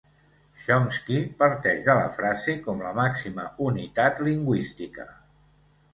Chomsky 0.61 1.19
parteix 1.43 1.83
de 1.89 1.97
la 2.01 2.07
frase 2.17 2.57
com 2.63 2.81
la 2.87 2.95
màxima 3.01 3.45
unitat 3.69 4.27
lingüística. 4.29 5.07